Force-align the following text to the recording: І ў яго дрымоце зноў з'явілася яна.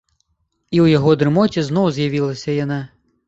І 0.75 0.77
ў 0.83 0.95
яго 0.97 1.11
дрымоце 1.23 1.65
зноў 1.69 1.85
з'явілася 1.97 2.57
яна. 2.63 2.79